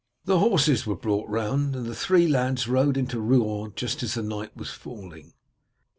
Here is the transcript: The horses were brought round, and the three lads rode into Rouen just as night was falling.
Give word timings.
The 0.25 0.39
horses 0.39 0.87
were 0.87 0.95
brought 0.95 1.29
round, 1.29 1.75
and 1.75 1.85
the 1.85 1.93
three 1.93 2.27
lads 2.27 2.67
rode 2.67 2.97
into 2.97 3.19
Rouen 3.19 3.73
just 3.75 4.01
as 4.01 4.17
night 4.17 4.57
was 4.57 4.71
falling. 4.71 5.33